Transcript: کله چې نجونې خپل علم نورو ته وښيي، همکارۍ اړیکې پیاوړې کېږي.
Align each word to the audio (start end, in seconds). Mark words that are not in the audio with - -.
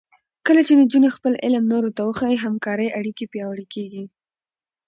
کله 0.45 0.61
چې 0.67 0.73
نجونې 0.81 1.09
خپل 1.17 1.33
علم 1.43 1.63
نورو 1.73 1.89
ته 1.95 2.01
وښيي، 2.05 2.37
همکارۍ 2.45 2.87
اړیکې 2.99 3.25
پیاوړې 3.33 3.65
کېږي. 3.73 4.03